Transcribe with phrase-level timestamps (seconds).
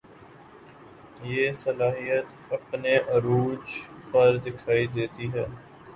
[1.23, 3.77] یہ صلاحیت اپنے عروج
[4.11, 5.45] پر دکھائی دیتی ہے